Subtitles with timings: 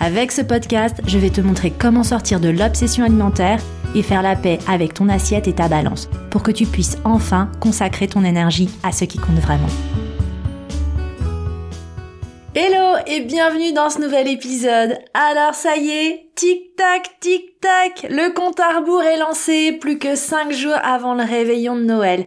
[0.00, 3.60] Avec ce podcast, je vais te montrer comment sortir de l'obsession alimentaire
[3.96, 7.50] et faire la paix avec ton assiette et ta balance pour que tu puisses enfin
[7.60, 9.66] consacrer ton énergie à ce qui compte vraiment.
[12.54, 14.98] Hello et bienvenue dans ce nouvel épisode.
[15.14, 19.98] Alors ça y est, tic tac, tic tac, le compte à rebours est lancé plus
[19.98, 22.26] que 5 jours avant le réveillon de Noël.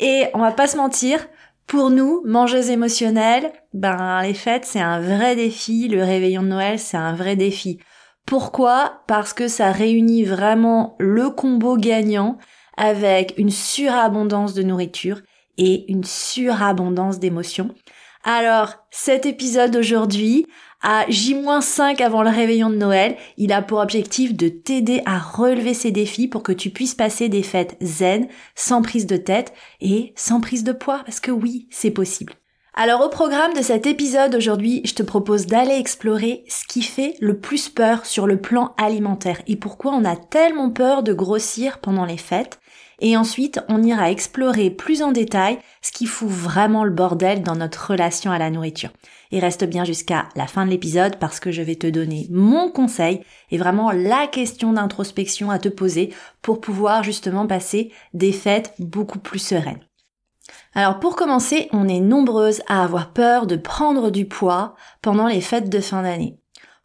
[0.00, 1.20] Et on va pas se mentir,
[1.66, 6.78] pour nous, mangeuses émotionnelles, ben les fêtes c'est un vrai défi, le réveillon de Noël
[6.78, 7.78] c'est un vrai défi.
[8.26, 9.02] Pourquoi?
[9.06, 12.38] Parce que ça réunit vraiment le combo gagnant
[12.76, 15.20] avec une surabondance de nourriture
[15.58, 17.74] et une surabondance d'émotions.
[18.24, 20.46] Alors, cet épisode aujourd'hui,
[20.80, 25.74] à J-5 avant le réveillon de Noël, il a pour objectif de t'aider à relever
[25.74, 30.12] ces défis pour que tu puisses passer des fêtes zen, sans prise de tête et
[30.14, 32.34] sans prise de poids, parce que oui, c'est possible.
[32.74, 37.16] Alors au programme de cet épisode aujourd'hui, je te propose d'aller explorer ce qui fait
[37.20, 41.80] le plus peur sur le plan alimentaire et pourquoi on a tellement peur de grossir
[41.80, 42.60] pendant les fêtes.
[43.00, 47.56] Et ensuite, on ira explorer plus en détail ce qui fout vraiment le bordel dans
[47.56, 48.90] notre relation à la nourriture
[49.32, 52.70] et reste bien jusqu'à la fin de l'épisode parce que je vais te donner mon
[52.70, 58.74] conseil et vraiment la question d'introspection à te poser pour pouvoir justement passer des fêtes
[58.78, 59.80] beaucoup plus sereines.
[60.74, 65.40] Alors pour commencer, on est nombreuses à avoir peur de prendre du poids pendant les
[65.40, 66.41] fêtes de fin d'année.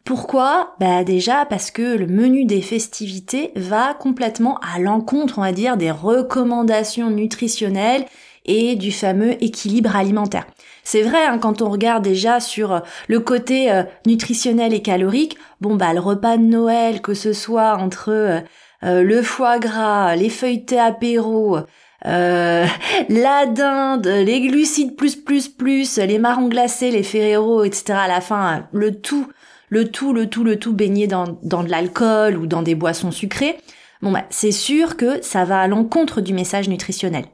[0.08, 5.52] Pourquoi Bah déjà parce que le menu des festivités va complètement à l'encontre, on va
[5.52, 8.05] dire, des recommandations nutritionnelles
[8.45, 10.48] et du fameux équilibre alimentaire.
[10.86, 15.37] C'est vrai, hein, quand on regarde déjà sur euh, le côté euh, nutritionnel et calorique,
[15.59, 18.42] bon bah le repas de Noël, que ce soit entre euh,
[18.81, 21.58] le foie gras, les feuilletés apéro,
[22.05, 27.99] la dinde, les glucides plus plus plus, les marrons glacés, les ferrero, etc.
[28.04, 29.27] À la fin, le tout,
[29.70, 33.58] le tout, le tout, le tout baigné dans, de l'alcool ou dans des boissons sucrées.
[34.02, 37.26] Bon bah c'est sûr que ça va à l'encontre du message nutritionnel.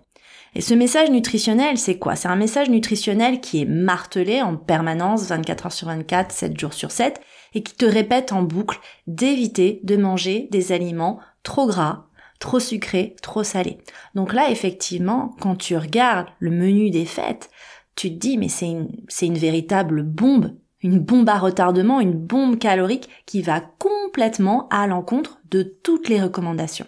[0.56, 2.16] Et ce message nutritionnel, c'est quoi?
[2.16, 6.74] C'est un message nutritionnel qui est martelé en permanence 24 heures sur 24, 7 jours
[6.74, 7.20] sur 7,
[7.56, 12.06] et qui te répète en boucle d'éviter de manger des aliments trop gras,
[12.40, 13.80] trop sucrés, trop salés.
[14.14, 17.50] Donc là, effectivement, quand tu regardes le menu des fêtes,
[17.96, 22.14] tu te dis, mais c'est une, c'est une véritable bombe, une bombe à retardement, une
[22.14, 26.86] bombe calorique qui va complètement à l'encontre de toutes les recommandations.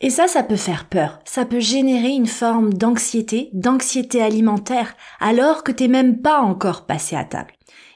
[0.00, 1.20] Et ça, ça peut faire peur.
[1.24, 7.16] Ça peut générer une forme d'anxiété, d'anxiété alimentaire, alors que t'es même pas encore passé
[7.16, 7.52] à table.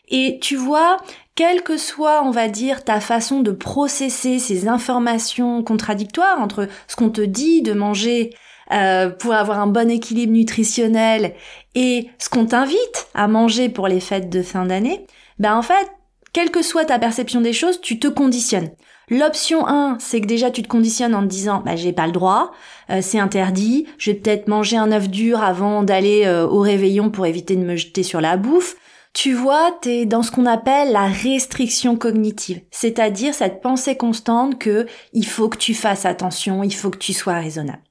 [0.09, 0.97] Et tu vois,
[1.35, 6.97] quelle que soit, on va dire, ta façon de processer ces informations contradictoires entre ce
[6.97, 8.35] qu'on te dit de manger
[8.73, 11.35] euh, pour avoir un bon équilibre nutritionnel
[11.75, 15.07] et ce qu'on t'invite à manger pour les fêtes de fin d'année,
[15.41, 15.91] ben en fait,
[16.33, 18.71] quelle que soit ta perception des choses, tu te conditionnes.
[19.09, 22.13] L'option 1, c'est que déjà tu te conditionnes en te disant bah j'ai pas le
[22.13, 22.53] droit,
[22.91, 27.11] euh, c'est interdit, je vais peut-être manger un œuf dur avant d'aller euh, au réveillon
[27.11, 28.77] pour éviter de me jeter sur la bouffe.
[29.13, 34.87] Tu vois, t'es dans ce qu'on appelle la restriction cognitive, c'est-à-dire cette pensée constante que
[35.13, 37.83] il faut que tu fasses attention, il faut que tu sois raisonnable.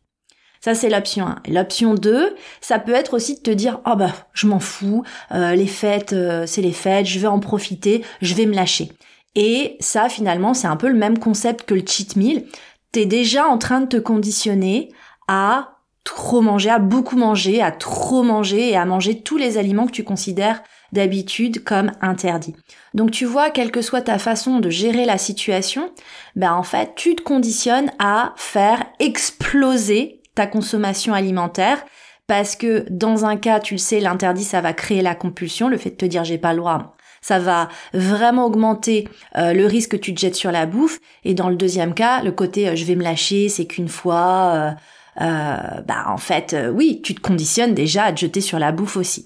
[0.61, 1.41] Ça, c'est l'option 1.
[1.49, 5.55] L'option 2, ça peut être aussi de te dire, oh bah, je m'en fous, euh,
[5.55, 6.15] les fêtes,
[6.45, 8.89] c'est les fêtes, je vais en profiter, je vais me lâcher.
[9.35, 12.45] Et ça, finalement, c'est un peu le même concept que le cheat meal.
[12.91, 14.89] T'es déjà en train de te conditionner
[15.27, 19.85] à trop manger, à beaucoup manger, à trop manger et à manger tous les aliments
[19.85, 22.55] que tu considères d'habitude comme interdits.
[22.95, 25.91] Donc tu vois, quelle que soit ta façon de gérer la situation,
[26.35, 31.83] ben en fait, tu te conditionnes à faire exploser ta consommation alimentaire
[32.27, 35.77] parce que dans un cas, tu le sais, l'interdit, ça va créer la compulsion, le
[35.77, 39.91] fait de te dire j'ai pas le droit, ça va vraiment augmenter euh, le risque
[39.91, 40.99] que tu te jettes sur la bouffe.
[41.23, 44.75] Et dans le deuxième cas, le côté euh, je vais me lâcher, c'est qu'une fois,
[45.19, 48.95] euh, bah en fait, oui, tu te conditionnes déjà à te jeter sur la bouffe
[48.95, 49.25] aussi.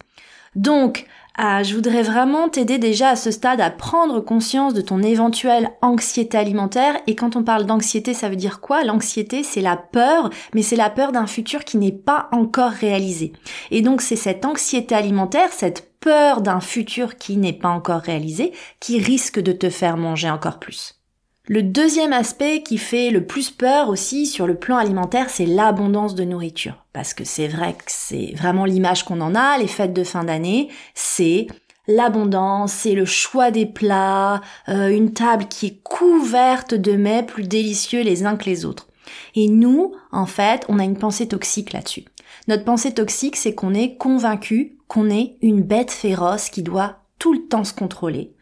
[0.55, 1.05] Donc,
[1.37, 6.37] je voudrais vraiment t'aider déjà à ce stade à prendre conscience de ton éventuelle anxiété
[6.37, 6.95] alimentaire.
[7.07, 8.83] Et quand on parle d'anxiété, ça veut dire quoi?
[8.83, 13.33] L'anxiété, c'est la peur, mais c'est la peur d'un futur qui n'est pas encore réalisé.
[13.71, 18.51] Et donc c'est cette anxiété alimentaire, cette peur d'un futur qui n'est pas encore réalisé,
[18.79, 21.02] qui risque de te faire manger encore plus.
[21.49, 26.15] Le deuxième aspect qui fait le plus peur aussi sur le plan alimentaire, c'est l'abondance
[26.15, 26.85] de nourriture.
[26.93, 30.23] Parce que c'est vrai que c'est vraiment l'image qu'on en a, les fêtes de fin
[30.23, 31.47] d'année, c'est
[31.89, 37.43] l'abondance, c'est le choix des plats, euh, une table qui est couverte de mets plus
[37.43, 38.87] délicieux les uns que les autres.
[39.35, 42.05] Et nous, en fait, on a une pensée toxique là-dessus.
[42.47, 47.33] Notre pensée toxique, c'est qu'on est convaincu qu'on est une bête féroce qui doit tout
[47.33, 48.32] le temps se contrôler,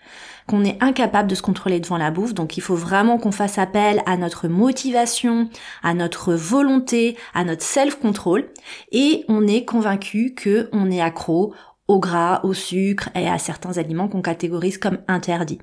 [0.51, 3.57] qu'on est incapable de se contrôler devant la bouffe, donc il faut vraiment qu'on fasse
[3.57, 5.49] appel à notre motivation,
[5.81, 8.49] à notre volonté, à notre self-control,
[8.91, 11.53] et on est convaincu que on est accro
[11.87, 15.59] au gras, au sucre et à certains aliments qu'on catégorise comme interdits.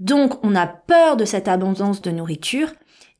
[0.00, 2.72] Donc on a peur de cette abondance de nourriture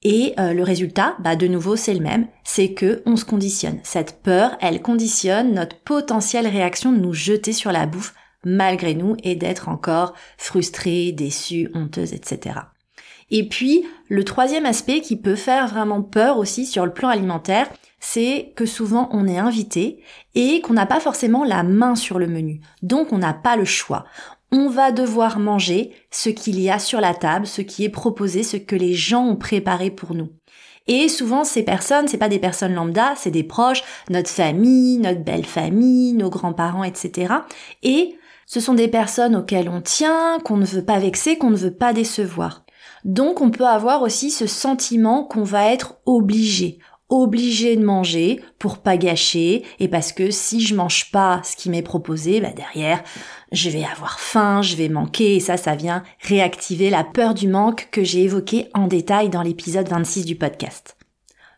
[0.03, 3.79] et euh, le résultat, bah de nouveau c'est le même, c'est que on se conditionne.
[3.85, 8.15] Cette peur, elle conditionne notre potentielle réaction de nous jeter sur la bouffe
[8.45, 12.61] malgré nous et d'être encore frustré, déçu, honteuse, etc.
[13.31, 17.69] Et puis, le troisième aspect qui peut faire vraiment peur aussi sur le plan alimentaire,
[18.01, 20.03] c'est que souvent on est invité
[20.35, 22.61] et qu'on n'a pas forcément la main sur le menu.
[22.83, 24.05] Donc on n'a pas le choix.
[24.53, 28.43] On va devoir manger ce qu'il y a sur la table, ce qui est proposé,
[28.43, 30.29] ce que les gens ont préparé pour nous.
[30.87, 35.25] Et souvent, ces personnes, c'est pas des personnes lambda, c'est des proches, notre famille, notre
[35.25, 37.33] belle famille, nos grands-parents, etc.
[37.83, 41.57] Et ce sont des personnes auxquelles on tient, qu'on ne veut pas vexer, qu'on ne
[41.57, 42.65] veut pas décevoir.
[43.05, 46.79] Donc, on peut avoir aussi ce sentiment qu'on va être obligé,
[47.11, 51.69] obligé de manger pour pas gâcher et parce que si je mange pas ce qui
[51.69, 53.03] m'est proposé, bah derrière,
[53.53, 57.47] je vais avoir faim, je vais manquer et ça, ça vient réactiver la peur du
[57.47, 60.97] manque que j'ai évoqué en détail dans l'épisode 26 du podcast.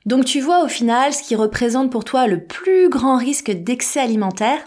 [0.05, 4.01] Donc tu vois au final ce qui représente pour toi le plus grand risque d'excès
[4.01, 4.61] alimentaire,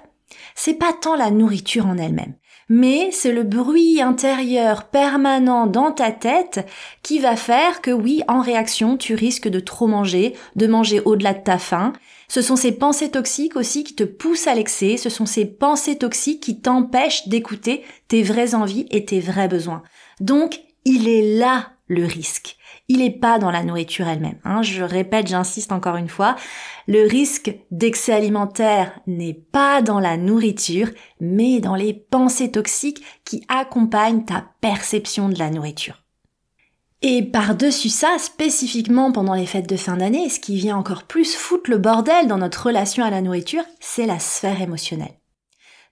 [0.56, 2.36] c'est pas tant la nourriture en elle-même,
[2.70, 6.68] mais c'est le bruit intérieur permanent dans ta tête
[7.02, 11.34] qui va faire que oui, en réaction, tu risques de trop manger, de manger au-delà
[11.34, 11.94] de ta faim.
[12.28, 15.98] Ce sont ces pensées toxiques aussi qui te poussent à l'excès, ce sont ces pensées
[15.98, 19.82] toxiques qui t'empêchent d'écouter tes vraies envies et tes vrais besoins.
[20.20, 22.59] Donc, il est là le risque
[22.90, 24.40] il n'est pas dans la nourriture elle-même.
[24.44, 24.64] Hein.
[24.64, 26.36] Je répète, j'insiste encore une fois,
[26.88, 30.90] le risque d'excès alimentaire n'est pas dans la nourriture,
[31.22, 36.04] mais dans les pensées toxiques qui accompagnent ta perception de la nourriture.
[37.02, 41.36] Et par-dessus ça, spécifiquement pendant les fêtes de fin d'année, ce qui vient encore plus
[41.36, 45.20] foutre le bordel dans notre relation à la nourriture, c'est la sphère émotionnelle.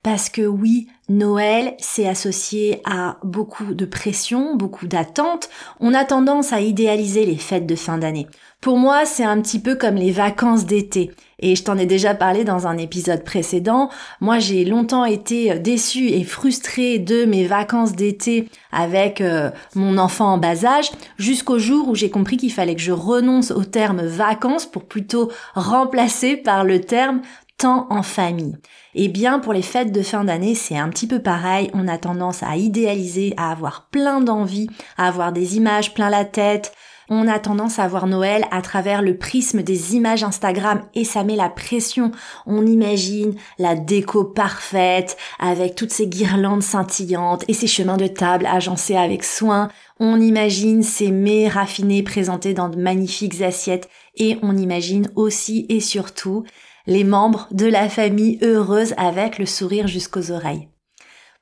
[0.10, 5.50] Parce que oui, Noël, c'est associé à beaucoup de pression, beaucoup d'attentes.
[5.82, 8.26] On a tendance à idéaliser les fêtes de fin d'année.
[8.62, 11.12] Pour moi, c'est un petit peu comme les vacances d'été.
[11.40, 13.90] Et je t'en ai déjà parlé dans un épisode précédent.
[14.22, 20.34] Moi, j'ai longtemps été déçue et frustrée de mes vacances d'été avec euh, mon enfant
[20.34, 24.06] en bas âge, jusqu'au jour où j'ai compris qu'il fallait que je renonce au terme
[24.06, 27.22] vacances pour plutôt remplacer par le terme
[27.58, 28.56] temps en famille.
[28.94, 31.70] Eh bien, pour les fêtes de fin d'année, c'est un petit peu pareil.
[31.74, 36.26] On a tendance à idéaliser, à avoir plein d'envie, à avoir des images plein la
[36.26, 36.74] tête.
[37.10, 41.24] On a tendance à voir Noël à travers le prisme des images Instagram et ça
[41.24, 42.12] met la pression.
[42.46, 48.46] On imagine la déco parfaite avec toutes ces guirlandes scintillantes et ces chemins de table
[48.46, 49.70] agencés avec soin.
[50.02, 55.80] On imagine ces mets raffinés présentés dans de magnifiques assiettes et on imagine aussi et
[55.80, 56.44] surtout
[56.88, 60.70] les membres de la famille heureuse avec le sourire jusqu'aux oreilles.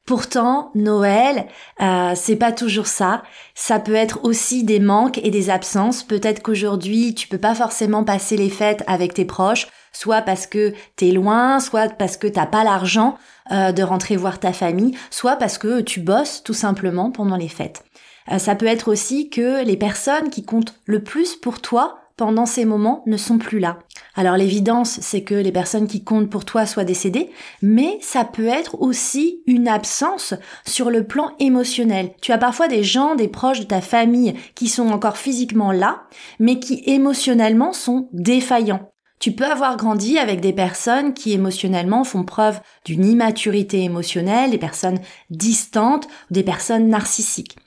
[0.05, 1.47] Pourtant, Noël,
[1.81, 3.23] euh, c'est pas toujours ça.
[3.55, 6.03] Ça peut être aussi des manques et des absences.
[6.03, 10.73] Peut-être qu'aujourd'hui, tu peux pas forcément passer les fêtes avec tes proches, soit parce que
[10.95, 13.17] t'es loin, soit parce que t'as pas l'argent
[13.51, 17.47] euh, de rentrer voir ta famille, soit parce que tu bosses tout simplement pendant les
[17.47, 17.83] fêtes.
[18.31, 22.45] Euh, ça peut être aussi que les personnes qui comptent le plus pour toi pendant
[22.45, 23.79] ces moments ne sont plus là.
[24.15, 27.29] Alors l'évidence, c'est que les personnes qui comptent pour toi soient décédées,
[27.61, 30.33] mais ça peut être aussi une absence
[30.65, 32.11] sur le plan émotionnel.
[32.21, 36.03] Tu as parfois des gens, des proches de ta famille qui sont encore physiquement là,
[36.39, 38.91] mais qui émotionnellement sont défaillants.
[39.19, 44.57] Tu peux avoir grandi avec des personnes qui émotionnellement font preuve d'une immaturité émotionnelle, des
[44.57, 47.57] personnes distantes, des personnes narcissiques.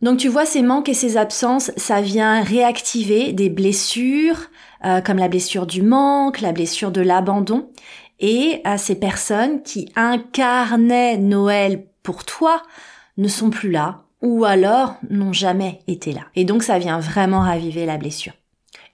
[0.00, 4.38] Donc tu vois, ces manques et ces absences, ça vient réactiver des blessures,
[4.84, 7.70] euh, comme la blessure du manque, la blessure de l'abandon.
[8.20, 12.62] Et à ces personnes qui incarnaient Noël pour toi
[13.16, 16.22] ne sont plus là, ou alors n'ont jamais été là.
[16.36, 18.32] Et donc ça vient vraiment raviver la blessure.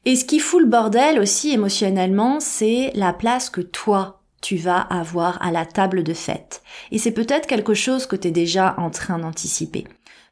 [0.07, 4.81] Et ce qui fout le bordel aussi émotionnellement, c'est la place que toi, tu vas
[4.81, 6.63] avoir à la table de fête.
[6.91, 9.85] Et c'est peut-être quelque chose que tu es déjà en train d'anticiper.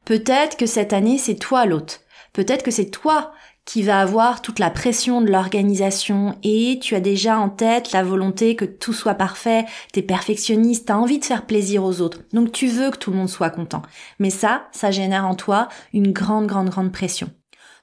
[0.05, 2.01] Peut-être que cette année, c'est toi l'hôte.
[2.33, 3.33] Peut-être que c'est toi
[3.65, 8.03] qui va avoir toute la pression de l'organisation et tu as déjà en tête la
[8.03, 12.51] volonté que tout soit parfait, t'es perfectionniste, t'as envie de faire plaisir aux autres, donc
[12.51, 13.83] tu veux que tout le monde soit content.
[14.19, 17.31] Mais ça, ça génère en toi une grande, grande, grande pression.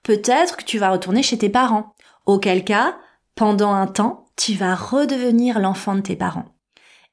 [0.03, 1.93] Peut-être que tu vas retourner chez tes parents,
[2.25, 2.97] auquel cas,
[3.35, 6.45] pendant un temps, tu vas redevenir l'enfant de tes parents.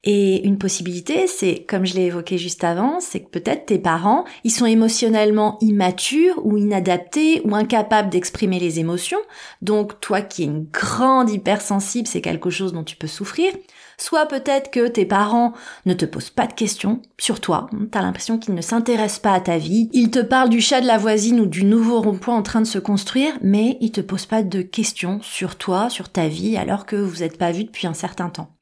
[0.03, 4.25] Et une possibilité, c'est, comme je l'ai évoqué juste avant, c'est que peut-être tes parents,
[4.43, 9.17] ils sont émotionnellement immatures ou inadaptés ou incapables d'exprimer les émotions.
[9.61, 13.51] Donc toi qui es une grande hypersensible, c'est quelque chose dont tu peux souffrir.
[13.97, 15.53] Soit peut-être que tes parents
[15.87, 19.41] ne te posent pas de questions sur toi, t'as l'impression qu'ils ne s'intéressent pas à
[19.41, 22.43] ta vie, ils te parlent du chat de la voisine ou du nouveau rond-point en
[22.43, 26.27] train de se construire, mais ils te posent pas de questions sur toi, sur ta
[26.27, 28.56] vie, alors que vous n'êtes pas vu depuis un certain temps.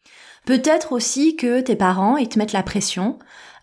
[0.45, 3.17] Peut-être aussi que tes parents, ils te mettent la pression.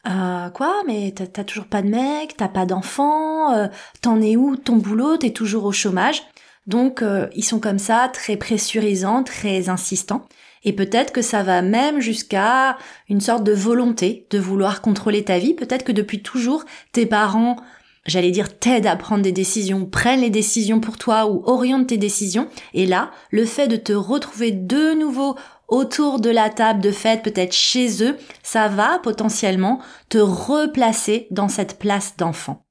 [0.08, 3.68] Euh, quoi Mais t'as toujours pas de mec, t'as pas d'enfant, euh,
[4.00, 6.22] t'en es où Ton boulot, t'es toujours au chômage.
[6.66, 10.26] Donc euh, ils sont comme ça, très pressurisants, très insistants.
[10.64, 12.76] Et peut-être que ça va même jusqu'à
[13.08, 15.54] une sorte de volonté de vouloir contrôler ta vie.
[15.54, 17.56] Peut-être que depuis toujours, tes parents,
[18.06, 21.96] j'allais dire, t'aident à prendre des décisions, prennent les décisions pour toi ou orientent tes
[21.96, 22.48] décisions.
[22.74, 25.36] Et là, le fait de te retrouver de nouveau
[25.72, 31.48] autour de la table de fête, peut-être chez eux, ça va potentiellement te replacer dans
[31.48, 32.66] cette place d'enfant.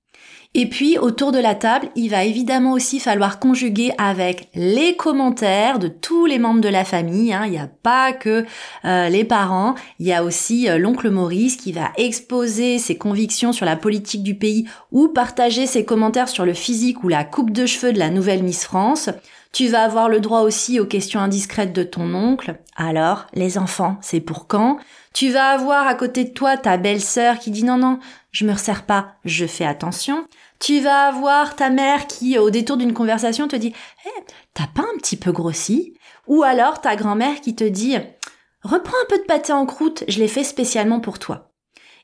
[0.54, 5.80] Et puis autour de la table, il va évidemment aussi falloir conjuguer avec les commentaires
[5.80, 7.34] de tous les membres de la famille.
[7.34, 7.44] Hein.
[7.46, 8.46] Il n'y a pas que
[8.86, 13.54] euh, les parents, il y a aussi euh, l'oncle Maurice qui va exposer ses convictions
[13.54, 17.52] sur la politique du pays ou partager ses commentaires sur le physique ou la coupe
[17.52, 19.10] de cheveux de la nouvelle Miss France.
[19.54, 22.62] Tu vas avoir le droit aussi aux questions indiscrètes de ton oncle.
[22.78, 24.78] Alors, les enfants, c'est pour quand?
[25.14, 28.00] Tu vas avoir à côté de toi ta belle-sœur qui dit non, non,
[28.32, 30.26] je me resserre pas, je fais attention.
[30.60, 33.74] Tu vas avoir ta mère qui, au détour d'une conversation, te dit
[34.06, 35.96] Eh, t'as pas un petit peu grossi?
[36.28, 37.98] Ou alors ta grand-mère qui te dit
[38.64, 41.52] Reprends un peu de pâté en croûte, je l'ai fait spécialement pour toi.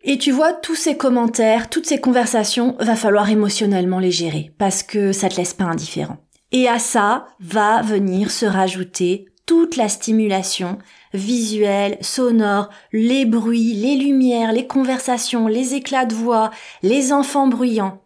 [0.03, 4.83] Et tu vois, tous ces commentaires, toutes ces conversations, va falloir émotionnellement les gérer, parce
[4.83, 6.17] que ça te laisse pas indifférent.
[6.51, 10.77] Et à ça va venir se rajouter toute la stimulation
[11.13, 16.51] visuelle, sonore, les bruits, les lumières, les conversations, les éclats de voix,
[16.83, 18.01] les enfants bruyants.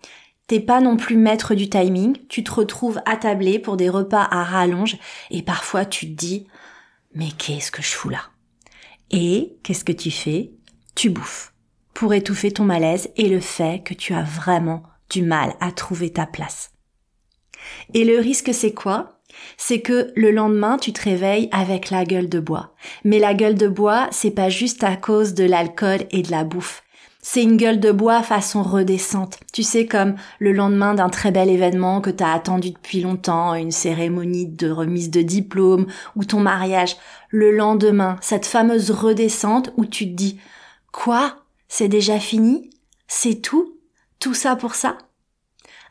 [0.48, 4.44] T'es pas non plus maître du timing, tu te retrouves attablé pour des repas à
[4.44, 4.98] rallonge
[5.30, 6.48] et parfois tu te dis
[7.14, 8.22] mais qu'est-ce que je fous là?
[9.10, 10.52] Et qu'est-ce que tu fais?
[10.96, 11.54] Tu bouffes
[11.94, 16.12] pour étouffer ton malaise et le fait que tu as vraiment du mal à trouver
[16.12, 16.72] ta place.
[17.94, 19.18] Et le risque, c'est quoi?
[19.58, 22.74] C'est que le lendemain, tu te réveilles avec la gueule de bois.
[23.04, 26.44] Mais la gueule de bois, c'est pas juste à cause de l'alcool et de la
[26.44, 26.84] bouffe.
[27.24, 29.38] C'est une gueule de bois façon redescente.
[29.54, 33.72] Tu sais, comme le lendemain d'un très bel événement que t'as attendu depuis longtemps, une
[33.72, 36.98] cérémonie de remise de diplôme ou ton mariage.
[37.30, 40.40] Le lendemain, cette fameuse redescente où tu te dis,
[40.92, 41.36] quoi?
[41.68, 42.72] C'est déjà fini?
[43.08, 43.78] C'est tout?
[44.20, 44.98] Tout ça pour ça?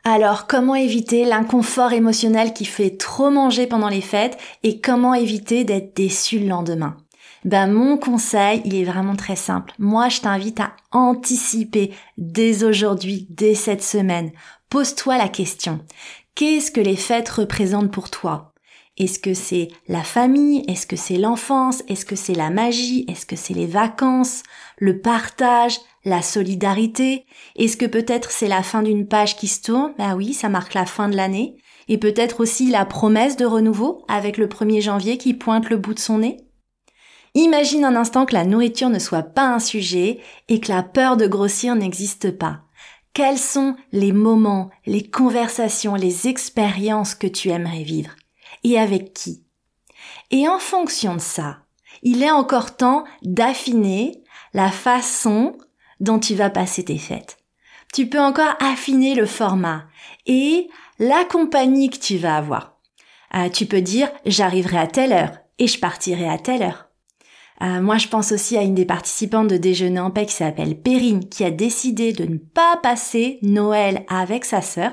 [0.04, 5.64] Alors, comment éviter l'inconfort émotionnel qui fait trop manger pendant les fêtes et comment éviter
[5.64, 6.96] d'être déçu le lendemain?
[7.44, 9.72] Ben mon conseil, il est vraiment très simple.
[9.78, 14.30] Moi, je t'invite à anticiper dès aujourd'hui, dès cette semaine.
[14.68, 15.80] Pose-toi la question.
[16.34, 18.52] Qu'est-ce que les fêtes représentent pour toi?
[18.98, 20.64] Est-ce que c'est la famille?
[20.68, 21.82] Est-ce que c'est l'enfance?
[21.88, 23.06] Est-ce que c'est la magie?
[23.08, 24.42] Est-ce que c'est les vacances?
[24.78, 25.78] Le partage?
[26.04, 27.26] La solidarité.
[27.56, 29.94] Est-ce que peut-être c'est la fin d'une page qui se tourne?
[29.98, 31.56] Bah oui, ça marque la fin de l'année.
[31.88, 35.94] Et peut-être aussi la promesse de renouveau avec le 1er janvier qui pointe le bout
[35.94, 36.36] de son nez?
[37.34, 41.16] Imagine un instant que la nourriture ne soit pas un sujet et que la peur
[41.16, 42.62] de grossir n'existe pas.
[43.12, 48.10] Quels sont les moments, les conversations, les expériences que tu aimerais vivre?
[48.64, 49.44] Et avec qui?
[50.30, 51.58] Et en fonction de ça,
[52.02, 54.22] il est encore temps d'affiner
[54.54, 55.56] la façon
[56.00, 57.38] dont tu vas passer tes fêtes.
[57.92, 59.84] Tu peux encore affiner le format
[60.26, 62.78] et la compagnie que tu vas avoir.
[63.34, 66.88] Euh, tu peux dire j'arriverai à telle heure et je partirai à telle heure.
[67.62, 70.80] Euh, moi, je pense aussi à une des participantes de Déjeuner en paix qui s'appelle
[70.80, 74.92] Perrine, qui a décidé de ne pas passer Noël avec sa sœur,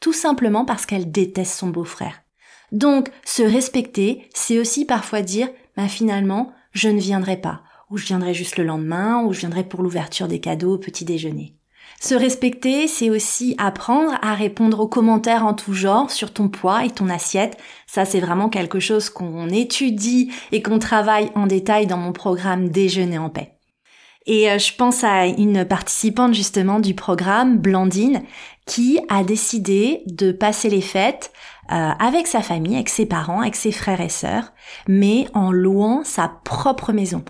[0.00, 2.22] tout simplement parce qu'elle déteste son beau-frère.
[2.70, 8.06] Donc, se respecter, c'est aussi parfois dire, bah, finalement, je ne viendrai pas ou je
[8.06, 11.54] viendrai juste le lendemain, ou je viendrai pour l'ouverture des cadeaux au petit déjeuner.
[12.00, 16.84] Se respecter, c'est aussi apprendre à répondre aux commentaires en tout genre sur ton poids
[16.84, 17.56] et ton assiette.
[17.86, 22.68] Ça, c'est vraiment quelque chose qu'on étudie et qu'on travaille en détail dans mon programme
[22.68, 23.54] Déjeuner en paix.
[24.26, 28.22] Et euh, je pense à une participante justement du programme, Blandine,
[28.66, 31.32] qui a décidé de passer les fêtes
[31.70, 34.52] euh, avec sa famille, avec ses parents, avec ses frères et sœurs,
[34.88, 37.22] mais en louant sa propre maison,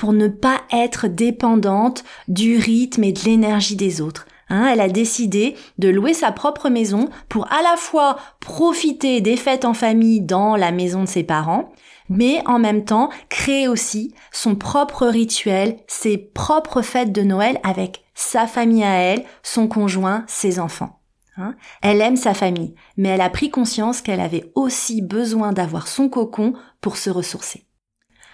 [0.00, 4.26] pour ne pas être dépendante du rythme et de l'énergie des autres.
[4.48, 9.36] Hein, elle a décidé de louer sa propre maison pour à la fois profiter des
[9.36, 11.70] fêtes en famille dans la maison de ses parents,
[12.08, 18.02] mais en même temps créer aussi son propre rituel, ses propres fêtes de Noël avec
[18.14, 20.98] sa famille à elle, son conjoint, ses enfants.
[21.36, 21.54] Hein.
[21.82, 26.08] elle aime sa famille, mais elle a pris conscience qu'elle avait aussi besoin d'avoir son
[26.08, 27.66] cocon pour se ressourcer.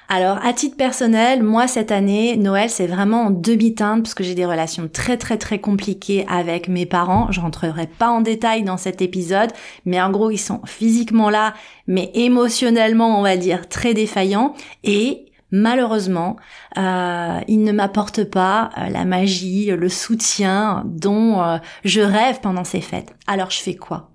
[0.09, 4.37] Alors, à titre personnel, moi, cette année, Noël, c'est vraiment en demi-teinte parce que j'ai
[4.37, 7.33] des relations très, très, très compliquées avec mes parents.
[7.33, 9.51] Je rentrerai pas en détail dans cet épisode,
[9.85, 11.55] mais en gros, ils sont physiquement là,
[11.89, 14.55] mais émotionnellement, on va dire, très défaillants.
[14.85, 16.37] Et malheureusement,
[16.79, 22.65] euh, ils ne m'apportent pas euh, la magie, le soutien dont euh, je rêve pendant
[22.65, 23.13] ces fêtes.
[23.27, 24.11] Alors, je fais quoi?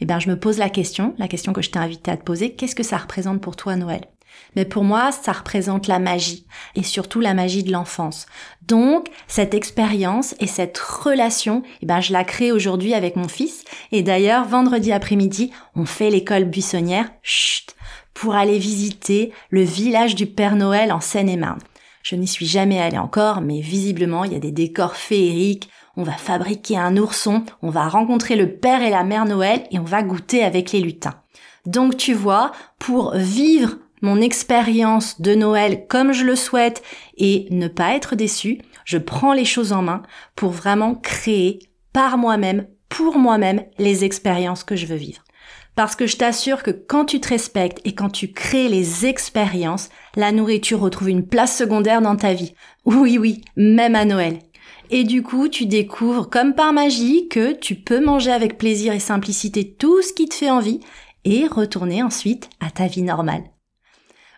[0.00, 2.24] Eh bien, je me pose la question, la question que je t'ai invité à te
[2.24, 2.52] poser.
[2.52, 4.00] Qu'est-ce que ça représente pour toi, Noël?
[4.54, 8.26] Mais pour moi, ça représente la magie, et surtout la magie de l'enfance.
[8.66, 13.64] Donc, cette expérience et cette relation, eh ben, je la crée aujourd'hui avec mon fils.
[13.92, 17.76] Et d'ailleurs, vendredi après-midi, on fait l'école buissonnière, chut,
[18.14, 21.60] pour aller visiter le village du Père Noël en Seine-et-Marne.
[22.02, 26.02] Je n'y suis jamais allée encore, mais visiblement, il y a des décors féeriques, on
[26.02, 29.84] va fabriquer un ourson, on va rencontrer le Père et la Mère Noël et on
[29.84, 31.20] va goûter avec les lutins.
[31.64, 36.82] Donc tu vois, pour vivre mon expérience de Noël comme je le souhaite
[37.16, 40.02] et ne pas être déçu, je prends les choses en main
[40.34, 41.58] pour vraiment créer
[41.92, 45.22] par moi-même, pour moi-même, les expériences que je veux vivre.
[45.74, 49.90] Parce que je t'assure que quand tu te respectes et quand tu crées les expériences,
[50.14, 52.54] la nourriture retrouve une place secondaire dans ta vie.
[52.86, 54.38] Oui, oui, même à Noël.
[54.90, 59.00] Et du coup, tu découvres comme par magie que tu peux manger avec plaisir et
[59.00, 60.78] simplicité tout ce qui te fait envie
[61.24, 63.42] et retourner ensuite à ta vie normale.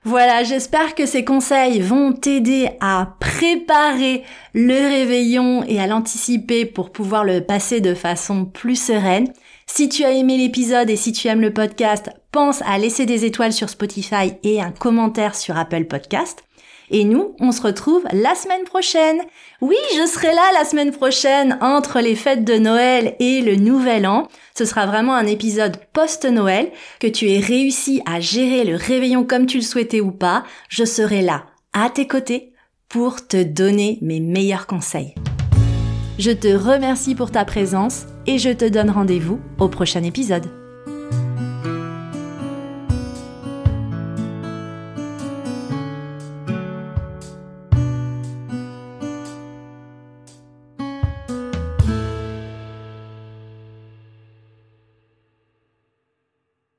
[0.05, 4.23] Voilà, j'espère que ces conseils vont t'aider à préparer
[4.55, 9.33] le réveillon et à l'anticiper pour pouvoir le passer de façon plus sereine.
[9.67, 13.25] Si tu as aimé l'épisode et si tu aimes le podcast, pense à laisser des
[13.25, 16.48] étoiles sur Spotify et un commentaire sur Apple Podcast.
[16.91, 19.21] Et nous, on se retrouve la semaine prochaine.
[19.61, 24.07] Oui, je serai là la semaine prochaine entre les fêtes de Noël et le Nouvel
[24.07, 24.29] An.
[24.57, 26.71] Ce sera vraiment un épisode post-Noël.
[27.01, 30.85] Que tu aies réussi à gérer le réveillon comme tu le souhaitais ou pas, je
[30.85, 32.53] serai là, à tes côtés,
[32.89, 35.15] pour te donner mes meilleurs conseils.
[36.19, 40.58] Je te remercie pour ta présence et je te donne rendez-vous au prochain épisode.